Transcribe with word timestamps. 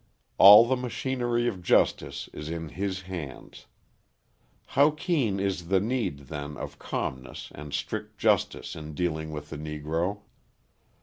All 0.39 0.65
the 0.67 0.75
machinery 0.75 1.47
of 1.47 1.61
justice 1.61 2.27
is 2.33 2.49
in 2.49 2.69
his 2.69 3.01
hands. 3.01 3.67
How 4.65 4.89
keen 4.89 5.39
is 5.39 5.67
the 5.67 5.79
need, 5.79 6.21
then, 6.21 6.57
of 6.57 6.79
calmness 6.79 7.51
and 7.53 7.71
strict 7.71 8.17
justice 8.17 8.75
in 8.75 8.95
dealing 8.95 9.29
with 9.31 9.51
the 9.51 9.59
Negro! 9.59 10.21